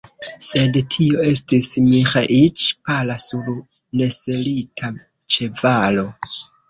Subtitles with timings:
[0.43, 3.51] Sed tio estis Miĥeiĉ, pala, sur
[4.03, 4.91] neselita
[5.37, 6.09] ĉevalo.